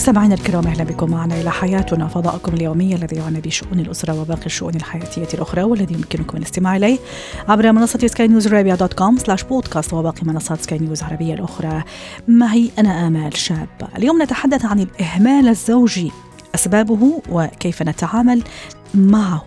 [0.00, 4.74] مستمعينا الكرام أهلا بكم معنا إلى حياتنا فضاءكم اليومي الذي يعنى بشؤون الأسرة وباقي الشؤون
[4.74, 6.98] الحياتية الأخرى والذي يمكنكم الاستماع إليه
[7.48, 11.82] عبر منصة سكاي نيوز ارابيا dot com slash بودكاست وباقي منصات سكاي نيوز العربية الأخرى.
[12.28, 13.68] معي أنا آمال شاب.
[13.96, 16.12] اليوم نتحدث عن الإهمال الزوجي
[16.54, 18.42] أسبابه وكيف نتعامل
[18.94, 19.46] معه.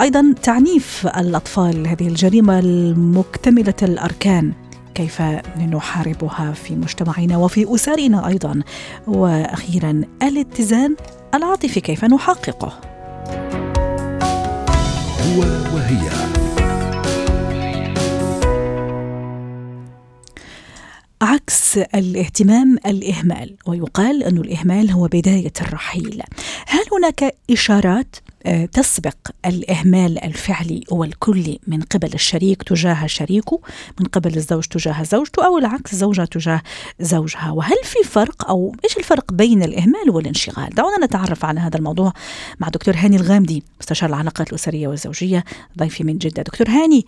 [0.00, 4.52] أيضا تعنيف الأطفال هذه الجريمة المكتملة الأركان.
[4.96, 5.22] كيف
[5.58, 8.62] نحاربها في مجتمعنا وفي أسرنا أيضا.
[9.06, 10.96] وأخيرا الاتزان
[11.34, 12.80] العاطفي كيف نحققه؟
[15.20, 15.40] هو
[15.74, 16.08] وهي.
[21.22, 23.56] عكس الاهتمام الإهمال.
[23.66, 26.22] ويقال أن الإهمال هو بداية الرحيل.
[26.66, 28.16] هل هناك إشارات
[28.72, 33.60] تسبق الإهمال الفعلي والكلي من قبل الشريك تجاه شريكه
[34.00, 36.62] من قبل الزوج تجاه زوجته أو العكس زوجة تجاه
[37.00, 37.50] زوجها.
[37.50, 42.12] وهل في فرق أو إيش الفرق بين الإهمال والانشغال؟ دعونا نتعرف على هذا الموضوع
[42.60, 45.44] مع دكتور هاني الغامدي مستشار العلاقات الأسرية والزوجية
[45.78, 46.42] ضيفي من جدة.
[46.42, 47.06] دكتور هاني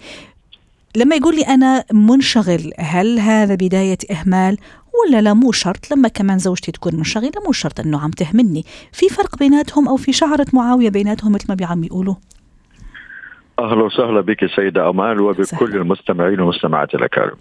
[0.97, 4.56] لما يقول لي أنا منشغل هل هذا بداية إهمال
[4.98, 5.91] ولا لا؟ مو شرط.
[5.92, 10.12] لما كمان زوجتي تكون منشغلة مو شرط أنه عم تهملني في فرق بيناتهم أو في
[10.12, 12.14] شعرة معاوية بيناتهم مثل ما بيعم يقولوا؟
[13.59, 15.75] أهلا وسهلا بك سيدة امال وبكل سهلا.
[15.75, 17.36] المستمعين والمستمعات الأكارم.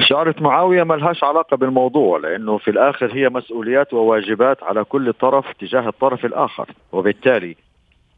[0.00, 5.44] شعرة معاوية ما لهاش علاقة بالموضوع لأنه في الآخر هي مسؤوليات وواجبات على كل طرف
[5.60, 6.70] تجاه الطرف الآخر.
[6.92, 7.56] وبالتالي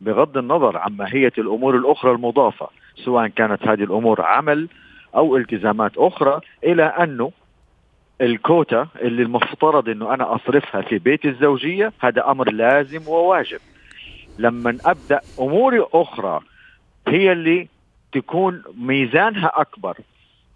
[0.01, 2.69] بغض النظر عن ماهية الأمور الأخرى المضافة
[3.05, 4.69] سواء كانت هذه الأمور عمل
[5.17, 7.33] أو التزامات أخرى إلى أنه
[8.21, 13.59] الكوتا اللي المفترض أنه أنا أصرفها في بيت الزوجية هذا أمر لازم وواجب.
[14.39, 16.41] لما أبدأ أمور أخرى
[17.09, 17.69] هي اللي
[18.13, 19.97] تكون ميزانها أكبر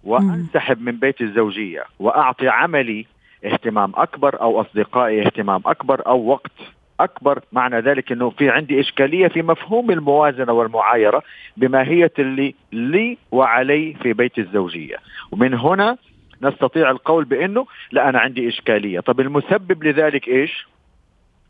[0.05, 3.07] وأنسحب من بيت الزوجية وأعطي عملي
[3.45, 6.53] اهتمام أكبر أو أصدقائي اهتمام أكبر أو وقت
[7.01, 11.23] أكبر معنى ذلك إنه في عندي إشكالية في مفهوم الموازنة والمعايرة
[11.57, 14.97] بماهيه اللي لي وعلي في بيت الزوجية.
[15.33, 15.97] ومن هنا
[16.43, 19.01] نستطيع القول بإنه لا أنا عندي إشكالية.
[19.01, 20.67] طب المسبب لذلك إيش؟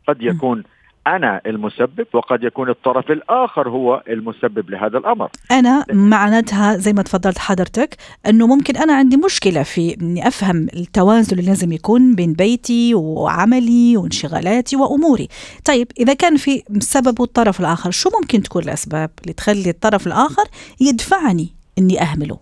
[0.07, 0.63] قد يكون
[1.07, 5.29] أنا المسبب وقد يكون الطرف الآخر هو المسبب لهذا الأمر.
[5.51, 11.37] أنا معناتها زي ما تفضلت حضرتك أنه ممكن أنا عندي مشكلة في أني أفهم التوازن
[11.37, 15.27] اللي لازم يكون بين بيتي وعملي وانشغالاتي وأموري.
[15.65, 20.43] طيب إذا كان في سبب الطرف الآخر شو ممكن تكون الأسباب اللي تخلي الطرف الآخر
[20.81, 22.39] يدفعني أني أهمله؟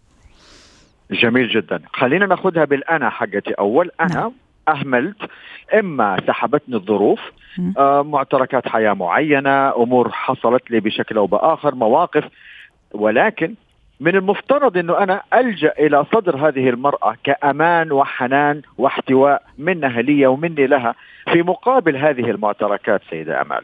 [1.11, 1.81] جميل جدا.
[1.93, 3.91] خلينا نأخذها بالأنا حقتي أول.
[4.01, 4.31] أنا نعم.
[4.67, 5.17] أهملت
[5.73, 7.19] إما سحبتني الظروف
[8.03, 12.23] معتركات حياة معينة أمور حصلت لي بشكل أو بآخر مواقف.
[12.93, 13.53] ولكن
[13.99, 20.67] من المفترض إنه أنا ألجأ إلى صدر هذه المرأة كأمان وحنان واحتواء منها لي ومني
[20.67, 20.95] لها
[21.33, 23.61] في مقابل هذه المعتركات سيدة أمال.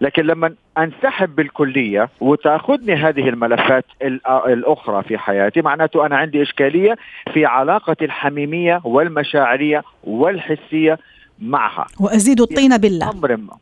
[0.00, 6.96] لكن لما أنسحب بالكلية وتأخذني هذه الملفات ال- الأخرى في حياتي معناته أنا عندي إشكالية
[7.34, 10.98] في علاقتي الحميمية والمشاعرية والحسية
[11.40, 11.86] معها.
[12.00, 13.10] وأزيد الطين بالله.
[13.10, 13.56] أمر ما.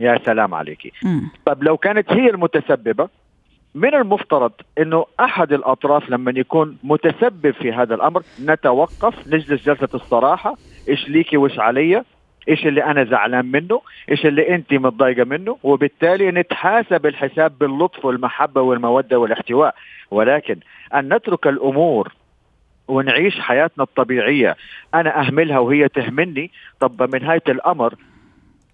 [0.00, 1.30] يا سلام عليك مم.
[1.46, 3.08] طب لو كانت هي المتسببة
[3.74, 10.54] من المفترض إنه أحد الأطراف لما يكون متسبب في هذا الأمر نتوقف نجلس جلسة الصراحة.
[10.88, 12.02] إيش ليكي وإيش علي؟
[12.48, 13.80] إيش اللي أنا زعلان منه؟
[14.10, 19.74] إيش اللي أنت متضايقة منه؟ وبالتالي نتحاسب الحساب باللطف والمحبة والمودة والاحتواء.
[20.10, 20.56] ولكن
[20.94, 22.12] أن نترك الأمور
[22.88, 24.56] ونعيش حياتنا الطبيعية.
[24.94, 26.50] أنا أهملها وهي تهملني
[26.80, 27.94] طب بنهايه الأمر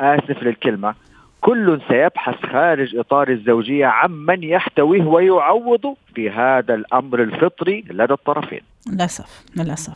[0.01, 0.95] آسف للكلمة
[1.41, 8.61] كل سيبحث خارج إطار الزوجية عمن يحتويه ويعوضه في هذا الأمر الفطري لدى الطرفين.
[8.93, 9.26] للأسف
[9.56, 9.94] للأسف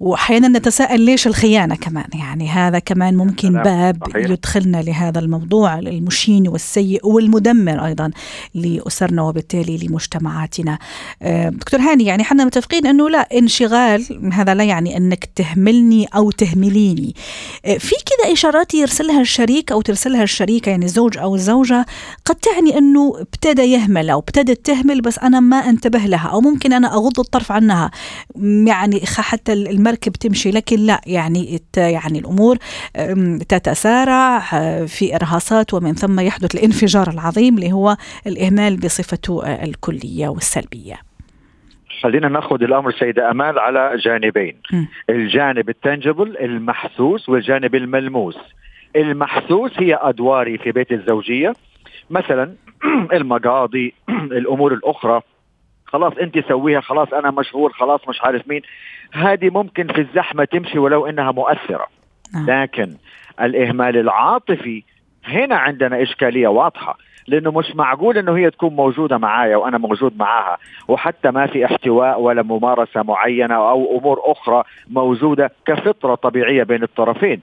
[0.00, 3.62] وأحيانا نتساءل ليش الخيانة كمان يعني هذا كمان ممكن سلام.
[3.62, 4.30] باب صحيح.
[4.30, 8.10] يدخلنا لهذا الموضوع المشين والسيء والمدمر أيضا
[8.54, 10.78] لأسرنا وبالتالي لمجتمعاتنا
[11.22, 16.30] آه، دكتور هاني يعني إحنا متفقين أنه لا انشغال هذا لا يعني أنك تهملني أو
[16.30, 17.14] تهمليني
[17.64, 21.86] آه، في كذا إشارات يرسلها الشريك أو ترسلها الشريكة يعني الزوج أو الزوجة
[22.24, 26.72] قد تعني أنه ابتدى يهمل أو ابتدت تهمل بس أنا ما انتبه لها أو ممكن
[26.72, 27.90] أنا أغض الطرف عنها
[28.66, 32.56] يعني حتى المركب تمشي لكن لا يعني يعني الأمور
[33.48, 40.28] تتسارع أه، في إرهاصات ومن ثم يحدث الانفجار العظيم اللي هو الإهمال بصفته أه، الكلية
[40.28, 40.94] والسلبية.
[42.02, 44.88] خلينا ناخذ الأمر سيده أمال على جانبين مم.
[45.10, 48.36] الجانب التنجبل المحسوس والجانب الملموس
[48.96, 51.52] المحسوس هي أدواري في بيت الزوجية
[52.10, 52.54] مثلا
[53.12, 53.94] المقاضي
[54.40, 55.22] الأمور الأخرى
[55.92, 58.62] خلاص انت سويها خلاص أنا مشغول خلاص مش عارف مين.
[59.12, 61.86] هذه ممكن في الزحمة تمشي ولو انها مؤثرة.
[62.34, 62.46] نعم.
[62.50, 62.96] لكن
[63.40, 64.82] الإهمال العاطفي
[65.24, 70.58] هنا عندنا إشكالية واضحة لأنه مش معقول إنه هي تكون موجودة معايا وأنا موجود معاها
[70.88, 77.40] وحتى ما في احتواء ولا ممارسة معينة أو أمور أخرى موجودة كفطرة طبيعية بين الطرفين.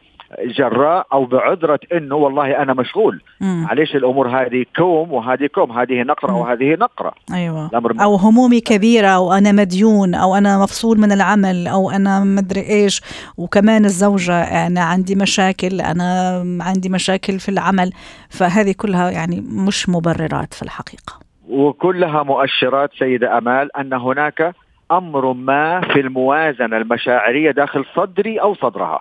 [0.57, 3.21] جراء أو بعذرة إنه والله أنا مشغول.
[3.41, 3.63] مم.
[3.63, 6.38] معلش الأمور هذه كوم وهذه كوم هذه نقرة مم.
[6.38, 7.13] وهذه نقرة.
[7.33, 7.68] أيوه.
[7.68, 12.62] الامر أو همومي كبيرة أو أنا مديون أو أنا مفصول من العمل أو أنا مدري
[12.62, 13.01] إيش.
[13.38, 17.91] وكمان الزوجة أنا عندي مشاكل أنا عندي مشاكل في العمل.
[18.30, 21.19] فهذه كلها يعني مش مبررات في الحقيقة.
[21.50, 24.56] وكلها مؤشرات سيدة أمال أن هناك
[24.91, 28.99] أمر ما في الموازنة المشاعرية داخل صدري أو صدرها.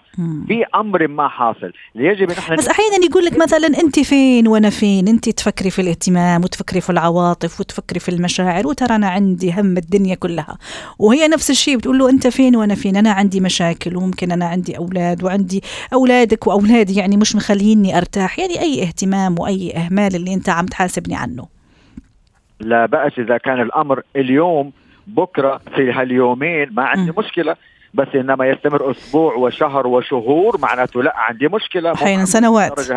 [0.48, 1.72] في أمر ما حاصل.
[1.94, 5.82] يجب إن إحنا بس أحيانا يقول لك مثلا أنت فين وأنا فين؟ أنت تفكري في
[5.82, 10.58] الاهتمام وتفكري في العواطف وتفكري في المشاعر وترى أنا عندي هم الدنيا كلها.
[10.98, 14.78] وهي نفس الشيء بتقول له أنت فين وأنا فين؟ أنا عندي مشاكل وممكن أنا عندي
[14.78, 15.62] أولاد وعندي
[15.92, 18.38] أولادك وأولادي يعني مش مخليني أرتاح.
[18.38, 21.46] يعني أي اهتمام وأي إهمال اللي أنت عم تحاسبني عنه.
[22.60, 24.72] لا بأس إذا كان الأمر اليوم
[25.06, 27.12] بكرة في هاليومين ما عندي.
[27.18, 27.56] مشكلة
[27.94, 32.90] بس إنما يستمر أسبوع وشهر وشهور معناته لا عندي مشكلة أحياناً ممكن سنوات.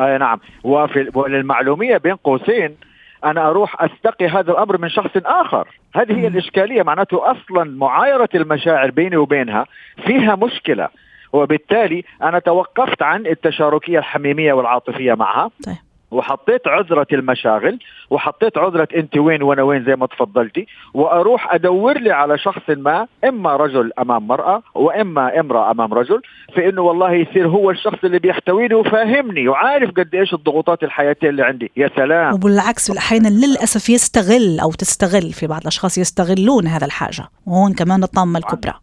[0.00, 2.76] أي نعم وفي وللمعلومية بين قوسين
[3.24, 6.26] أنا أروح أستقي هذا الأمر من شخص آخر هذه هي.
[6.26, 9.66] الإشكالية معناته أصلا معايرة المشاعر بيني وبينها
[10.06, 10.88] فيها مشكلة
[11.32, 15.76] وبالتالي أنا توقفت عن التشاركية الحميمية والعاطفية معها طيب.
[16.16, 17.78] وحطيت عذرة المشاغل
[18.10, 23.06] وحطيت عذرة أنت وين وأنا وين زي ما تفضلتي وأروح أدور لي على شخص ما
[23.24, 26.22] إما رجل أمام مرأة وإما امرأة أمام رجل
[26.54, 31.42] في انه والله يصير هو الشخص اللي بيحتويني وفاهمني وعارف قد إيش الضغوطات الحياتية اللي
[31.42, 31.72] عندي.
[31.76, 32.34] يا سلام.
[32.34, 37.24] وبالعكس أحيانا للأسف يستغل أو تستغل في بعض الأشخاص يستغلون هذا الحاجة.
[37.46, 38.74] وهون كمان الطامه الكبرى.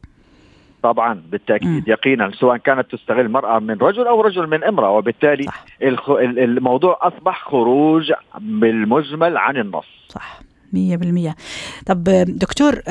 [0.83, 1.21] طبعا.
[1.31, 5.65] بالتأكيد يقينا سواء كانت تستغل مرأة من رجل أو رجل من امرأة وبالتالي صح.
[5.81, 10.39] الموضوع أصبح خروج بالمجمل عن النص صح
[10.73, 11.35] مية بالمية.
[11.85, 12.81] طب دكتور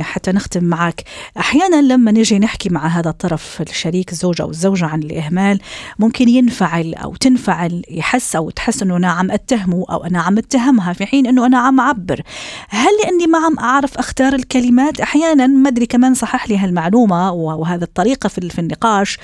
[0.00, 1.02] حتى نختم معك.
[1.38, 5.60] أحيانا لما نجي نحكي مع هذا الطرف الشريك الزوج أو الزوجة عن الإهمال
[5.98, 10.92] ممكن ينفعل أو تنفعل يحس أو تحس أنه أنا عم أتهمه أو أنا عم أتهمها
[10.92, 12.22] في حين أنه أنا عم أعبر.
[12.68, 17.82] هل لأني ما عم أعرف أختار الكلمات؟ أحيانا ما أدري كمان صحح لي هالمعلومة وهذه
[17.82, 19.18] الطريقة في في النقاش.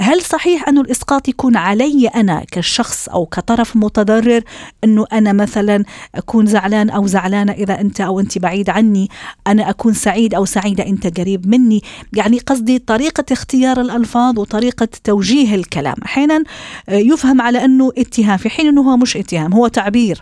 [0.00, 4.42] هل صحيح أنه الإسقاط يكون علي أنا كشخص أو كطرف متضرر؟
[4.84, 5.84] أنه أنا مثلا
[6.14, 9.08] أكون زعلان أو زعلانة إذا أنت أو أنت بعيد عني
[9.46, 11.80] أنا أكون سعيد أو سعيدة أنت قريب مني.
[12.16, 15.96] يعني قصدي طريقة اختيار الألفاظ وطريقة توجيه الكلام.
[16.04, 16.44] أحيانا
[16.88, 20.16] آه، يفهم على أنه اتهام في حين أنه هو مش اتهام هو تعبير.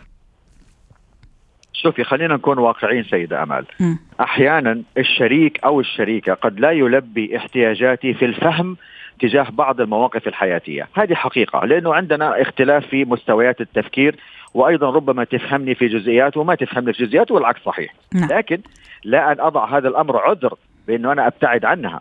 [1.72, 3.64] شوفي خلينا نكون واقعيين سيدة أمال.
[3.80, 3.98] مم.
[4.20, 8.76] أحيانا الشريك أو الشريكة قد لا يلبي احتياجاتي في الفهم
[9.20, 14.16] تجاه بعض المواقف الحياتية، هذه حقيقة لأنه عندنا اختلاف في مستويات التفكير
[14.54, 18.60] وأيضا ربما تفهمني في جزئيات وما تفهمني في جزئيات والعكس صحيح، نعم لكن
[19.04, 20.54] لا أن أضع هذا الأمر عذر
[20.88, 22.00] بأنه أنا أبتعد عنها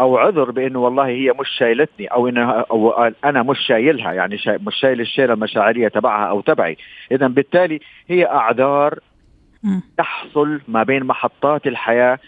[0.00, 2.90] أو عذر بأنه والله هي مش شايلتني أو إنها أو
[3.24, 6.76] أنا مش شايلها يعني شاي مش شايل الشيلة المشاعرية تبعها أو تبعي،
[7.12, 8.98] اذا بالتالي هي أعذار.
[9.98, 12.18] تحصل ما بين محطات الحياة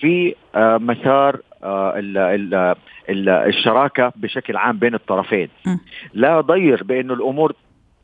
[0.00, 2.74] في آه، مسار آه، ال- ال-
[3.08, 5.76] ال- الشراكة بشكل عام بين الطرفين م.
[6.14, 7.52] لا ضير بانه الأمور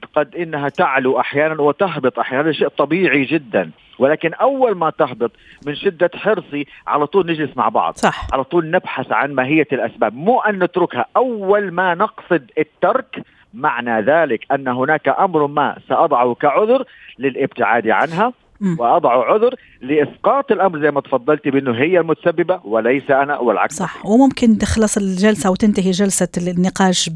[0.04, 3.70] قد إنها تعلو أحيانا وتهبط أحيانا شيء طبيعي جدا.
[3.98, 5.30] ولكن أول ما تهبط
[5.66, 8.26] من شدة حرصي على طول نجلس مع بعض صح.
[8.32, 10.14] على طول نبحث عن ماهية الأسباب.
[10.14, 13.22] مو أن نتركها أول ما نقصد الترك
[13.54, 16.84] معنى ذلك أن هناك أمر ما سأضعه كعذر
[17.18, 18.32] للإبتعاد عنها.
[18.78, 23.74] وأضع عذر لإسقاط الأمر زي ما تفضلتي بأنه هي المتسببة وليس أنا والعكس.
[23.74, 24.06] صح.
[24.06, 27.10] وممكن تخلص الجلسة وتنتهي جلسة النقاش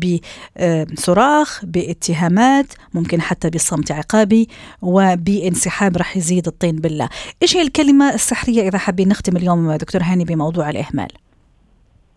[0.92, 4.49] بصراخ باتهامات ممكن حتى بصمت عقابي
[4.83, 7.09] وبانسحاب رح يزيد الطين بالله.
[7.42, 11.09] إيش هي الكلمة السحرية إذا حابين نختم اليوم دكتور هاني بموضوع الإهمال؟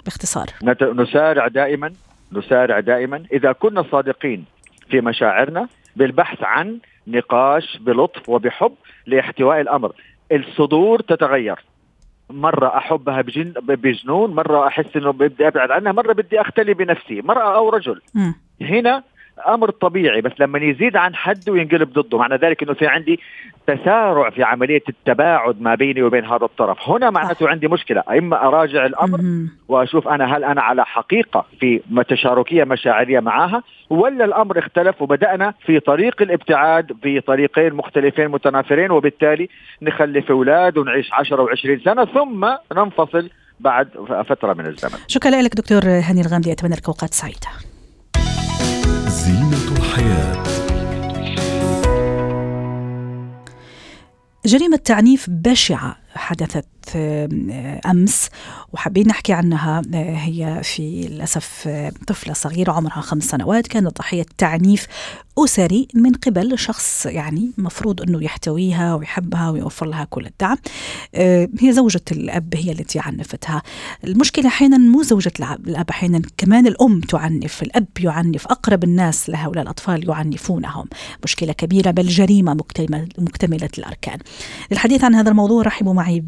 [0.05, 0.45] باختصار.
[0.81, 1.93] نسارع دائما
[2.31, 3.23] نسارع دائما.
[3.33, 4.45] إذا كنا صادقين
[4.89, 8.73] في مشاعرنا بالبحث عن نقاش بلطف وبحب
[9.05, 9.91] لاحتواء الأمر.
[10.31, 11.59] الصدور تتغير.
[12.29, 17.21] مرة أحبها بجن بجنون مرة أحس أنه بدي أبعد عنها مرة بدي أختلي بنفسي.
[17.21, 18.01] مرأة أو رجل.
[18.15, 18.35] مم.
[18.61, 19.03] هنا
[19.47, 22.17] أمر طبيعي بس لما يزيد عن حده ينقلب ضده.
[22.17, 23.19] معنى ذلك إنه في عندي
[23.67, 26.89] تسارع في عملية التباعد ما بيني وبين هذا الطرف.
[26.89, 28.03] هنا معناته عندي مشكلة.
[28.09, 29.19] أما أراجع الأمر.
[29.67, 35.79] وأشوف أنا هل أنا على حقيقة في تشاركية مشاعرية معها ولا الأمر اختلف وبدأنا في
[35.79, 39.49] طريق الابتعاد في طريقين مختلفين متنافرين وبالتالي
[39.81, 43.29] نخلف أولاد ونعيش 10 و20 سنة ثم ننفصل
[43.59, 43.87] بعد
[44.29, 44.99] فترة من الزمن.
[45.07, 47.70] شكرا لك دكتور هاني الغامدي أتمنى لك أوقات سعيدة.
[49.11, 50.43] زينة الحياة.
[54.45, 56.65] جريمة تعنيف بشعة حدثت
[57.85, 58.29] أمس
[58.73, 59.81] وحابين نحكي عنها.
[59.93, 63.67] آه، هي في للأسف آه، طفلة صغيرة عمرها خمس سنوات.
[63.67, 64.87] كانت ضحية تعنيف
[65.37, 70.57] أسري من قبل شخص يعني مفروض أنه يحتويها ويحبها ويوفر لها كل الدعم.
[71.15, 73.61] آه، هي زوجة الأب هي التي عنفتها.
[74.03, 80.09] المشكلة أحيانا مو زوجة الأب أحيانا كمان الأم تعنف الأب يعنف أقرب الناس لها الأطفال
[80.09, 80.85] يعنفونهم.
[81.23, 84.17] مشكلة كبيرة بل جريمة مكتمل- مكتملة الأركان.
[84.71, 86.19] للحديث عن هذا الموضوع رحبوا معي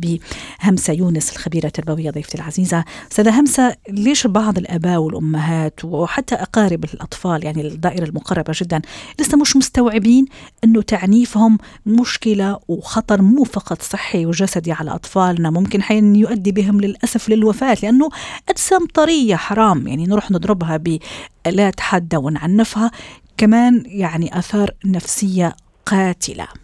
[0.64, 2.86] بهمسة يونس الخبيرة التربوية ضيفتي العزيزة.
[3.12, 8.82] أستاذة همسة ليش بعض الآباء والأمهات وحتى أقارب الأطفال يعني الدائرة المقربة جدا
[9.20, 10.26] لسه مش مستوعبين
[10.64, 17.30] أنه تعنيفهم مشكلة وخطر مو فقط صحي وجسدي على أطفالنا ممكن حين يؤدي بهم للأسف
[17.30, 18.10] للوفاة لأنه
[18.50, 22.92] أجسام طرية حرام يعني نروح نضربها بآلات حادة ونعنفها.
[23.38, 26.44] كمان يعني آثار نفسية قاتلة.
[26.44, 26.63] آه،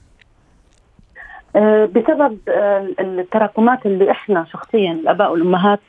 [1.85, 5.79] بسبب آه، التراكمات اللي إحنا شخصيا الآباء والأمهات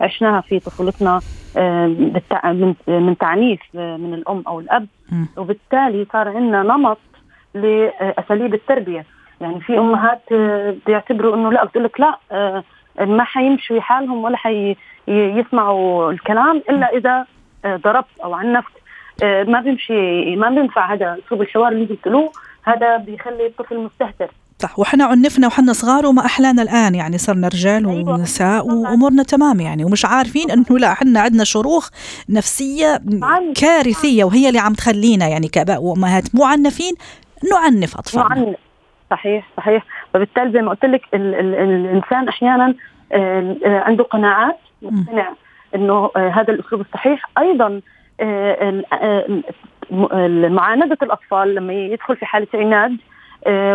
[0.00, 1.22] عشناها في طفولتنا
[1.56, 1.86] آه،
[2.88, 4.86] من- تعنيف آه، من الأم أو الأب.
[5.36, 6.98] وبالتالي صار عندنا نمط
[7.54, 9.04] لأساليب التربية.
[9.40, 12.64] يعني في أمهات آه، بيعتبروا إنه لا بتقول لك لا آه،
[13.00, 14.76] ما حيمشوا حالهم ولا حي
[15.08, 17.26] يسمعوا الكلام إلا إذا
[17.64, 18.72] آه، ضربت أو عنفت.
[19.22, 22.32] آه، ما بيمشي ما بينفع هذا اسلوب الحوار اللي بتقولوه
[22.64, 24.30] هذا بيخلي الطفل مستهتر.
[24.58, 28.10] صح وحنا عنفنا وحنا صغار وما أحلانا الآن يعني صرنا رجال أيوة.
[28.14, 28.74] ونساء طبعاً.
[28.74, 31.88] وأمورنا تمام يعني ومش عارفين أنه لا حنا عندنا شروخ
[32.28, 33.52] نفسية طبعاً.
[33.60, 36.94] كارثية وهي اللي عم تخلينا يعني كآباء وأمهات معنفين
[37.52, 38.56] نعنف أطفالنا معنف
[39.10, 39.84] صحيح صحيح
[40.14, 42.74] فبالتالي زي ما قلت لك ال ال الإنسان أحيانا
[43.12, 45.32] آه، آه، عنده قناعات مقتنع
[45.74, 47.80] إنه آه، هذا الأسلوب الصحيح أيضا
[48.20, 49.42] ال-
[49.90, 52.96] م- معاندة الأطفال لما يدخل في حالة عناد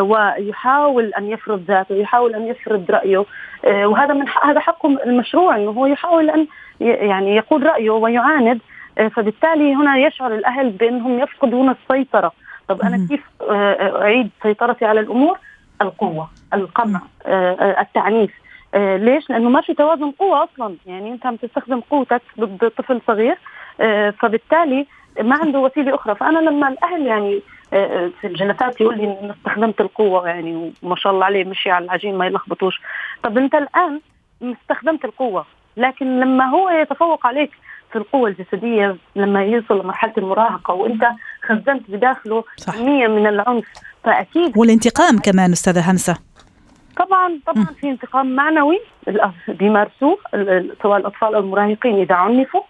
[0.01, 3.25] ويحاول أن يفرض ذاته يحاول أن يفرض رأيه.
[3.65, 6.29] آه، وهذا من هذا حقه المشروع أنه هو يحاول
[6.81, 8.59] ي- يعني يقول رأيه ويعاند.
[8.97, 12.31] آه، فبالتالي هنا يشعر الأهل بأنهم يفقدون السيطرة.
[12.67, 13.07] طب مهم.
[13.07, 15.37] كيف آه، آه، أعيد سيطرتي على الأمور؟
[15.81, 18.31] القوة القمع آه، آه، التعنيف.
[18.75, 20.75] آه، ليش؟ لأنه ما في توازن قوة أصلا.
[20.85, 23.37] يعني أنت عم تستخدم قوتك ضد طفل صغير.
[23.81, 24.85] آه، فبالتالي
[25.21, 26.15] ما عنده وسيلة أخرى.
[26.15, 27.41] فأنا لما الأهل يعني
[27.73, 31.85] آه، في الجلسات يقول لي ان استخدمت القوة يعني وما شاء الله عليه مشي على
[31.85, 32.81] العجين ما يلخبطوش
[33.23, 34.01] طب أنت الآن
[34.43, 35.45] استخدمت القوة
[35.77, 37.51] لكن لما هو يتفوق عليك
[37.91, 41.07] في القوة الجسدية لما يوصل لمرحلة المراهقة وأنت
[41.47, 42.75] خزنت بداخله صح.
[42.75, 43.65] كمية من العنف
[44.03, 46.17] فأكيد والانتقام كمان أستاذة همسة
[46.97, 48.79] طبعا طبعا في انتقام معنوي
[49.47, 50.17] بيمارسوه
[50.83, 52.61] سواء الأطفال أو المراهقين إذا عنفوا.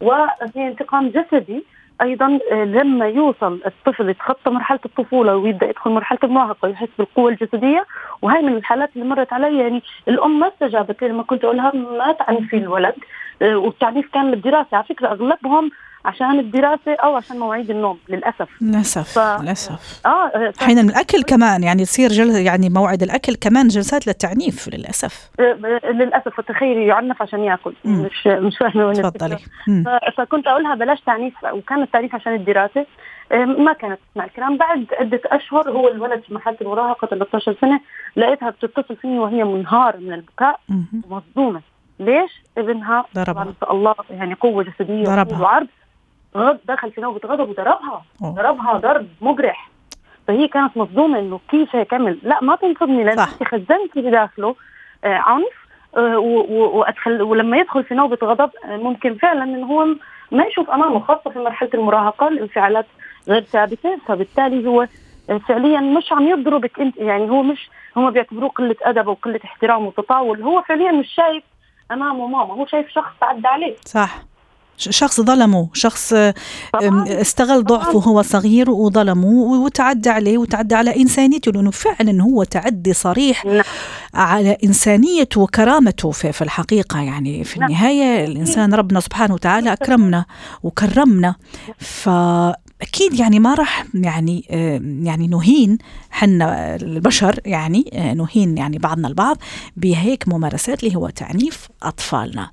[0.00, 1.64] وفي انتقام جسدي
[2.02, 7.86] أيضا آه، لما يوصل الطفل يتخطى مرحلة الطفولة ويبدأ يدخل مرحلة المراهقة ويحس بالقوة الجسدية
[8.22, 9.58] وهي من الحالات اللي مرت علي.
[9.58, 12.94] يعني الأم ما استجابت لما كنت أقول لها ما تعنفي الولد
[13.42, 15.70] آه، والتعنيف كان للدراسه على فكرة أغلبهم
[16.04, 18.48] عشان الدراسة أو عشان مواعيد النوم للأسف.
[18.60, 20.00] للأسف ف- للأسف.
[20.06, 24.68] آه آه، ف- أحيانا الأكل كمان يعني تصير جل يعني موعد الأكل كمان جلسات للتعنيف
[24.74, 25.30] للأسف.
[25.40, 25.52] آه،
[25.92, 26.40] للأسف.
[26.40, 27.74] تخيلي يعنف عشان يأكل.
[27.84, 28.02] مم.
[28.02, 29.36] مش مش فاهمة وين تفضلي.
[29.66, 32.86] ف- فكنت أقول لها بلاش تعنيف وكان التعنيف عشان الدراسة.
[33.32, 34.56] آه، ما كانت تسمع الكلام.
[34.56, 37.80] بعد عدة أشهر هو الولد في مرحله المراهقة 13 سنة
[38.16, 40.60] لقيتها بتتصل فيني وهي منهارة من البكاء.
[40.68, 40.84] مم.
[41.10, 41.60] ومصدومه
[42.00, 43.44] ليش؟ ابنها ضربها.
[43.44, 45.68] ما شاء الله يعني قوة جسدية وعرض
[46.36, 48.02] غض دخل في نوبة غضب وضربها.
[48.22, 48.34] أوه.
[48.34, 49.70] ضربها ضرب مجرح.
[50.28, 53.18] فهي كانت مصدومة إنه كيف هيك عمل لا ما تنصدمي لأن.
[53.18, 54.54] أنت خزنتي بداخله
[55.04, 55.64] آه، عنف
[55.96, 59.86] آه، وادخل ولما يدخل في نوبة غضب آه، ممكن فعلا إنه هو
[60.32, 62.86] ما يشوف أمامه خاصة في مرحلة المراهقة الانفعالات
[63.28, 63.98] غير ثابتة.
[64.06, 64.86] فبالتالي هو
[65.30, 66.96] آه، فعليا مش عم يضربك أنت.
[66.96, 70.42] يعني هو مش هم بيعتبروه قلة أدب وقلة احترام وتطاول.
[70.42, 71.44] هو فعليا مش شايف
[71.92, 72.54] أمامه ماما.
[72.54, 73.74] هو شايف شخص تعدى عليه.
[73.84, 74.33] صح.
[74.78, 76.34] شخص ظلمه شخص آه،
[76.72, 77.20] طبعاً.
[77.20, 79.26] استغل ضعفه وهو صغير وظلمه
[79.64, 83.62] وتعدى عليه وتعدى على إنسانيته لأنه فعلا هو تعدي صريح نعم.
[84.14, 87.68] على إنسانيته وكرامته في, في الحقيقة يعني في نعم.
[87.68, 90.24] النهاية الإنسان ربنا سبحانه وتعالى أكرمنا
[90.62, 91.34] وكرمنا
[92.82, 95.78] أكيد يعني ما راح يعني آه، يعني نهين
[96.10, 99.36] حنا البشر يعني آه، نهين يعني بعضنا البعض
[99.76, 102.50] بهيك ممارسات اللي هو تعنيف أطفالنا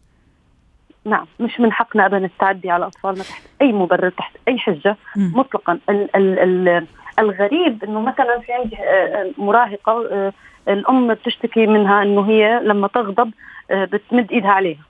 [1.05, 4.95] نعم مش من حقنا ابدا التعدي على أطفالنا تحت أي مبرر تحت أي حجة.
[5.15, 6.87] مطلقا ال ال ال
[7.19, 10.33] الغريب إنه مثلا في عندي آه، مراهقة آه،
[10.67, 13.31] الأم بتشتكي منها إنه هي لما تغضب
[13.71, 14.81] آه، بتمد إيدها عليها.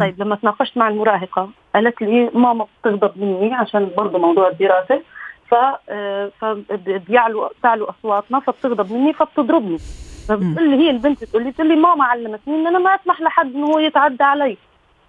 [0.00, 5.02] طيب لما تناقشت مع المراهقة قالت لي ماما بتغضب مني عشان برضه موضوع الدراسة
[5.50, 5.54] ف
[5.88, 9.78] آه، فبيعلوا تعلوا أصواتنا فبتغضب مني فبتضربني
[10.28, 13.54] فبتقول لي هي البنت بتقول لي بتقول لي ماما علمتني إن أنا ما أسمح لحد
[13.54, 14.56] إنه هو يتعدى علي.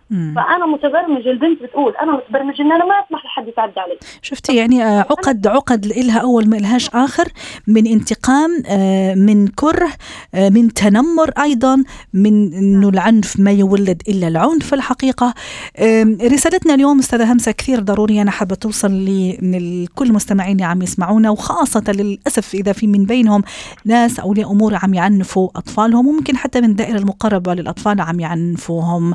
[0.09, 3.97] فأنا متبرمج البنت بتقول أنا متبرمج ان أنا ما اسمح لحد يتعدى علي.
[4.21, 7.27] شفتي يعني آه، عقد عقد إلها أول ما إلهاش آخر
[7.67, 9.89] من انتقام آه، من كره
[10.33, 11.83] آه، من تنمر أيضا
[12.13, 15.33] من أنه العنف ما يولد إلا العنف في الحقيقة.
[15.79, 19.05] آم، رسالتنا اليوم أستاذة همسة كثير ضرورية أنا حابة توصل
[19.41, 23.43] لكل المستمعين اللي عم يسمعونا وخاصة للأسف إذا في من بينهم
[23.85, 29.13] ناس أولياء أمور عم يعنفوا أطفالهم وممكن حتى من الدائرة المقربة للأطفال عم يعنفوهم.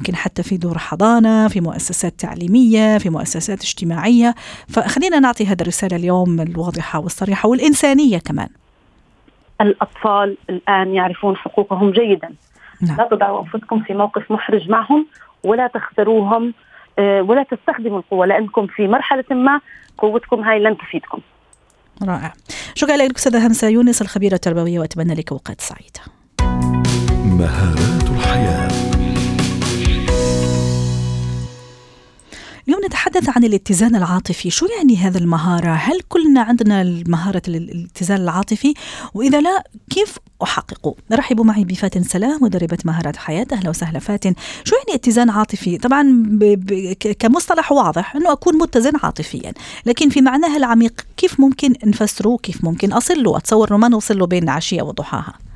[0.00, 4.34] ممكن حتى في دور حضانة في مؤسسات تعليمية في مؤسسات اجتماعية.
[4.68, 8.48] فخلينا نعطي هذه الرسالة اليوم الواضحة والصريحة والإنسانية كمان.
[9.60, 12.30] الأطفال الآن يعرفون حقوقهم جيدا.
[12.80, 12.96] نعم.
[12.96, 15.06] لا تضعوا أنفسكم في موقف محرج معهم
[15.44, 16.54] ولا تخسروهم
[16.98, 19.60] آه، ولا تستخدموا القوة لأنكم في مرحلة ما
[19.98, 21.18] قوتكم هاي لن تفيدكم.
[22.02, 22.32] رائع.
[22.74, 26.00] شكرا لك أستاذة همسة يونس الخبيرة التربوية وأتمنى لك أوقات سعيدة
[27.24, 28.19] مهارات
[32.68, 34.50] اليوم نتحدث عن الاتزان العاطفي.
[34.50, 38.74] شو يعني هذا المهارة؟ هل كلنا عندنا مهارة الاتزان العاطفي؟
[39.14, 44.34] وإذا لا كيف أحققه؟ رحبوا معي بفاتن سلام مدربة مهارات حياة أهلا وسهلا فاتن.
[44.64, 49.52] شو يعني اتزان عاطفي؟ طبعا ب ب كمصطلح واضح أنه أكون متزن عاطفيا.
[49.86, 54.18] لكن في معناها العميق كيف ممكن نفسره؟ كيف ممكن أصل له أتصور أنه ما نوصل
[54.18, 55.49] له بين عشية وضحاها.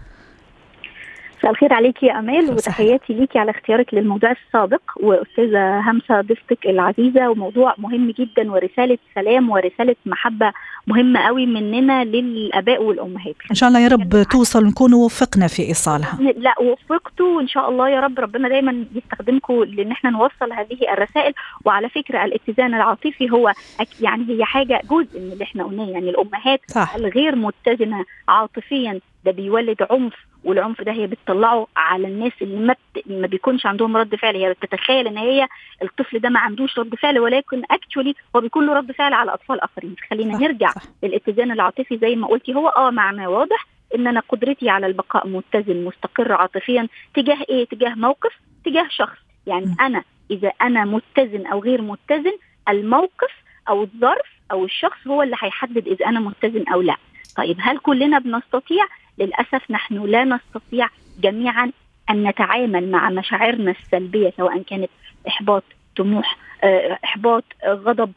[1.45, 4.81] مساء الخير عليكي يا أمال وتحياتي ليكي على اختيارك للموضوع السابق.
[4.97, 10.53] وأستاذة همسة ضيفتك العزيزة وموضوع مهم جدا ورسالة سلام ورسالة محبة
[10.87, 13.35] مهمة قوي مننا للآباء والأمهات.
[13.51, 16.19] إن شاء الله يا رب توصل نكون وفقنا في إيصالها.
[16.37, 21.33] لا وفقتوا ان شاء الله يا رب ربنا دايما يستخدمكم لأن إحنا نوصل هذه الرسائل.
[21.65, 23.53] وعلى فكرة الاتزان العاطفي هو
[24.01, 26.95] يعني هي حاجة جزء من اللي إحنا قلناه يعني الأمهات صح.
[26.95, 33.11] الغير متزنة عاطفيا ده بيولد عنف والعنف ده هي بتطلعه على الناس اللي ما, بت...
[33.11, 34.37] ما بيكونش عندهم رد فعل.
[34.37, 35.49] هي بتتخيل إن هي
[35.83, 39.61] الطفل ده ما عندوش رد فعل ولكن اكشولي هو بيكون له رد فعل على أطفال
[39.61, 39.97] آخرين.
[40.11, 40.83] خلينا صح، نرجع صح.
[41.03, 42.55] للاتزان العاطفي زي ما قلتي.
[42.55, 47.95] هو آه معنى واضح ان أنا قدرتي على البقاء متزن مستقر عاطفيا تجاه إيه؟ تجاه
[47.95, 48.33] موقف
[48.65, 49.19] تجاه شخص.
[49.47, 49.77] يعني م.
[49.81, 52.37] أنا إذا أنا متزن أو غير متزن
[52.69, 53.33] الموقف
[53.69, 56.97] أو الظرف أو الشخص هو اللي هيحدد إذا أنا متزن أو لا.
[57.37, 58.85] طيب هل كلنا بنستطيع
[59.19, 60.89] للأسف نحن لا نستطيع
[61.21, 61.73] جميعا
[62.11, 64.91] أن نتعامل مع مشاعرنا السلبية سواء كانت
[65.29, 65.65] إحباط
[65.97, 68.13] طموح آه، إحباط غضب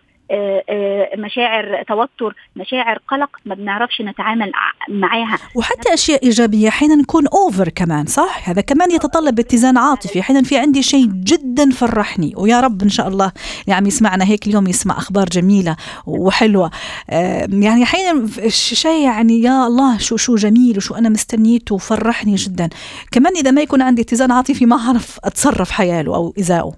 [1.18, 4.52] مشاعر توتر مشاعر قلق ما بنعرفش نتعامل
[4.90, 5.38] معاها.
[5.56, 10.20] وحتى أشياء إيجابية أحيانا نكون اوفر كمان صح؟ هذا كمان يتطلب اتزان عاطفي.
[10.20, 12.34] أحيانا في عندي شيء جدا فرحني.
[12.38, 13.32] ويا رب إن شاء الله
[13.70, 16.72] عم يسمعنا هيك اليوم يسمع أخبار جميلة وحلوة.
[17.10, 22.70] آه، يعني أحيانا شيء يعني يا الله شو شو جميل وشو أنا مستنيته وفرحني جدا.
[23.12, 26.74] كمان إذا ما يكون عندي اتزان عاطفي ما اعرف أتصرف حياله أو ازاءه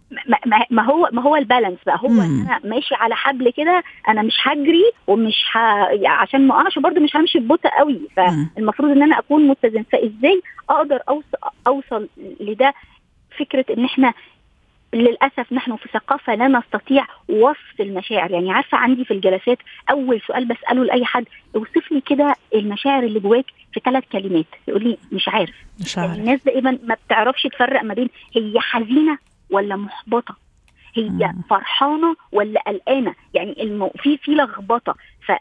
[0.72, 2.00] ما, هو ما هو البالانس بقى.
[2.00, 2.08] هو.
[2.08, 5.58] أنا ماشي على حبل كده أنا مش هجري ومش ه...
[5.91, 7.99] يعني عشان ما اقعش برضه مش همشي ببطء قوي.
[8.15, 12.08] فالمفروض إن أنا أكون متزن فإزاي أقدر اوصل أوصل
[12.39, 12.73] لده؟
[13.39, 14.13] فكرة إن إحنا
[14.93, 18.32] للأسف نحن في ثقافة لا نستطيع وصف المشاعر.
[18.32, 19.58] يعني عارفة عندي في الجلسات
[19.91, 21.25] أول سؤال بسأله لأي حد
[21.56, 24.45] أوصف لي كده المشاعر اللي جواك في ثلاث كلمات.
[24.67, 25.56] يقول لي مش عارف.
[25.80, 26.19] مش يعني عارف.
[26.19, 29.17] الناس دائما ما بتعرفش تفرق ما بين هي حزينة
[29.49, 30.49] ولا محبطة.
[30.95, 31.32] هي.
[31.49, 33.89] فرحانة ولا قلقانة؟ يعني المو...
[33.89, 34.95] في في لخبطة.
[35.28, 35.32] ف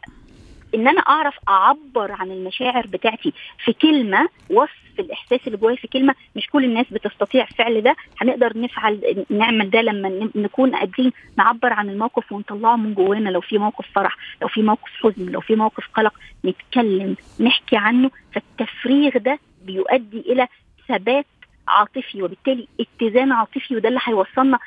[0.75, 3.33] إن أنا أعرف أعبر عن المشاعر بتاعتي
[3.65, 7.97] في كلمة وصف الإحساس اللي جوايا في كلمة مش كل الناس بتستطيع فعل ده.
[8.21, 13.29] هنقدر نفعل نعمل ده لما نكون قادرين نعبر عن الموقف ونطلعه من جوانا.
[13.31, 18.11] لو في موقف فرح لو في موقف حزن لو في موقف قلق نتكلم نحكي عنه.
[18.33, 20.49] فالتفريغ ده بيؤدي إلى
[20.89, 21.27] ثبات
[21.69, 24.59] عاطفي وبالتالي اتزان عاطفي وده اللي هيوصلنا.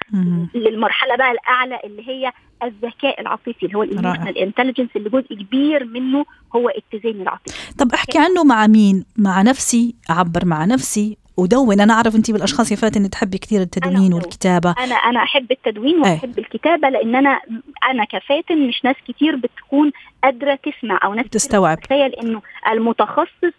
[0.56, 2.32] للمرحلة بقى الأعلى اللي هي
[2.64, 7.94] الذكاء العاطفي اللي هو ال emotional intelligence اللي جزء كبير منه هو اتزان العاطفي طب
[7.94, 12.76] احكي عنه مع مين مع نفسي أعبر مع نفسي ودون أنا أعرف انت بالأشخاص يا
[12.76, 16.12] فاتن تحبي كثير التدوين أنا والكتابة أنا أنا أحب التدوين أي.
[16.12, 17.40] وأحب الكتابة لأن أنا
[17.92, 19.92] أنا كفاتن مش ناس كتير بتكون
[20.24, 21.80] قادرة تسمع أو ناس تستوعب.
[21.80, 23.54] تتخيل إنه المتخصص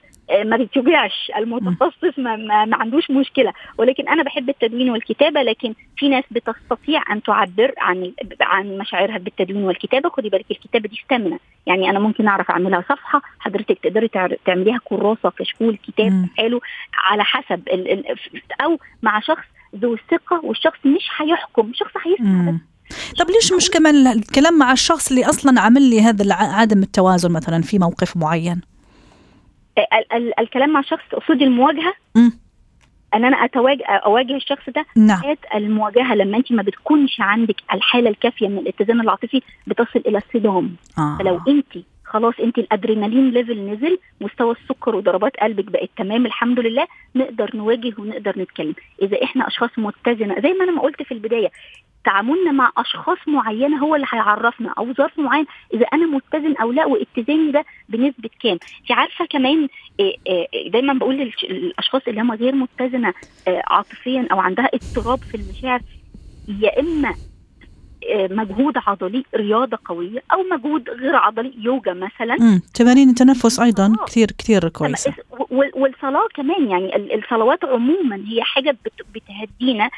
[0.45, 3.53] ما بيتوجعش المتخصص ما, ما, عندوش مشكلة.
[3.79, 9.65] ولكن أنا بحب التدوين والكتابة لكن في ناس بتستطيع أن تعبر عن عن مشاعرها بالتدوين
[9.65, 10.09] والكتابة.
[10.09, 14.09] خدي بالك الكتابة دي ستامنا يعني أنا ممكن أعرف أعملها صفحة حضرتك تقدري
[14.47, 16.27] تعمليها كراسة كشكول كتاب.
[16.39, 16.61] حلو
[16.95, 18.17] على حسب ال ال
[18.61, 19.45] أو مع شخص
[19.77, 22.73] ذو ثقة والشخص مش هيحكم شخص هيسمع بس.
[23.19, 27.63] طب ليش مش كمان الكلام مع الشخص اللي أصلا عامل لي هذا عدم التوازن مثلا
[27.63, 28.61] في موقف معين؟
[29.79, 32.33] ال ال الكلام مع شخص تقصدي المواجهة مم.
[33.15, 35.21] ان أنا اتواجه أواجه الشخص ده نعم
[35.55, 41.17] المواجهة لما أنت ما بتكونش عندك الحالة الكافية من الاتزان العاطفي بتصل إلى الصدام آه.
[41.19, 46.87] فلو أنت خلاص أنت الأدرينالين level نزل مستوى السكر وضربات قلبك بقت تمام الحمد لله
[47.17, 51.51] نقدر نواجه ونقدر نتكلم إذا إحنا أشخاص متزنة زي ما أنا ما قلت في البداية
[52.05, 56.87] تعاملنا مع أشخاص معينة هو اللي هيعرفنا أو ظرف معين إذا أنا متزن أو لا
[56.87, 58.53] واتزاني ده بنسبة كام.
[58.53, 59.69] انت عارفة كمان
[60.01, 63.15] إيه إيه دايما بقول للأشخاص اللي هم غير متزنة
[63.49, 65.81] آه، عاطفيا أو عندها اضطراب في المشاعر
[66.49, 67.15] يا إما آه،
[68.31, 72.63] مجهود عضلي رياضة قوية أو مجهود غير عضلي يوجا مثلا مم.
[72.75, 74.05] تمارين التنفس أيضا آه.
[74.05, 75.15] كثير كثير كويسة
[75.51, 79.91] وال- والصلاة كمان يعني ال- الصلوات عموما هي حاجة بت- بتهدينا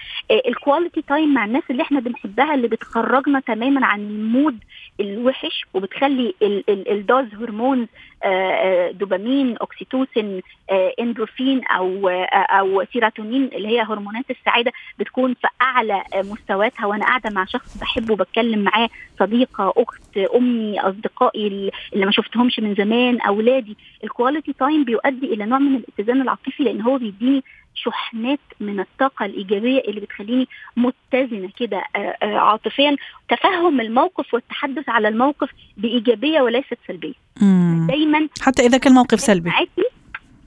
[0.49, 4.59] ال quality time مع الناس اللي إحنا بنحبها اللي بتخرجنا تماما عن ال mood
[5.01, 6.89] الوحش وبتخلي ال- ال-
[8.25, 15.35] آه، آه، دوبامين اوكسيتوسين آه، اندورفين أو آه، أو سيروتونين اللي هي هرمونات السعادة بتكون
[15.35, 21.71] في أعلى آه، مستوياتها وأنا قاعدة مع شخص بحبه بتكلم معاه صديقة أخت أمي أصدقائي
[21.95, 23.77] اللي ما شفتهمش من زمان أولادي.
[24.05, 29.25] ال quality time بيؤدي إلى نوع من الاتزان العاطفي لأن هو بيديني شحنات من الطاقة
[29.27, 32.97] الإيجابية اللي بتخليني متزنة كده آه، آه، عاطفيا.
[33.29, 37.24] تفهم الموقف والتحدث على الموقف بإيجابية وليست سلبية.
[37.43, 37.87] مم.
[37.91, 39.71] دايما حتى إذا كان موقف سلبي معاكي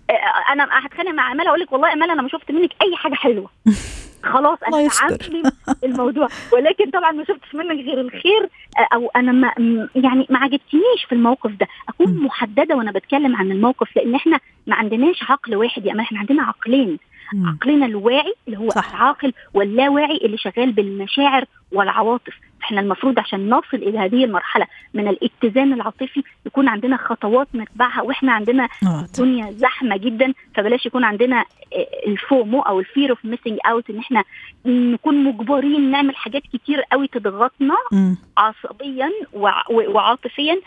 [0.10, 3.14] آه، أنا هتخانق مع امال أقول لك والله أمال أنا ما شفت منك أي حاجة
[3.16, 3.50] حلوة
[4.34, 4.90] خلاص الله أنا.
[4.90, 5.52] تعاملي
[5.84, 9.52] الموضوع ولكن طبعا ما شفتش منك غير الخير آه، أو أنا ما
[9.96, 12.24] يعني ما عجبتنيش في الموقف ده أكون.
[12.24, 16.44] محددة وأنا بتكلم عن الموقف لأن إحنا ما عندناش عقل واحد يا أمال إحنا عندنا
[16.44, 16.98] عقلين.
[17.46, 18.90] عقلنا الواعي اللي هو صح.
[18.96, 25.74] العاقل واللاواعي اللي شغال بالمشاعر والعواطف إحنا المفروض عشان نصل إلى هذه المرحلة من الاتزان
[25.74, 29.06] العاطفي يكون عندنا خطوات نتبعها وإحنا عندنا آه.
[29.06, 33.90] الدنيا زحمة جدا فبلاش يكون عندنا آه، ال FOMO أو ال fear of missing out
[33.90, 34.24] إن إحنا
[34.66, 38.18] نكون مجبرين نعمل حاجات كتير قوي تضغطنا مم.
[38.38, 40.60] عصبيا وعاطفيا.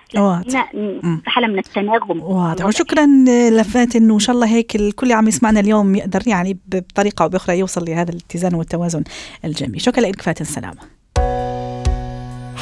[1.24, 3.06] في حالة من التناغم واضح وشكرا
[3.50, 7.84] لفاتن وان شاء الله هيك الكل عم يسمعنا اليوم يقدر يعني بطريقة أو بأخرى يوصل
[7.84, 9.04] لهذا الاتزان والتوازن
[9.44, 10.89] الجميل شكرا لك فاتن سلامة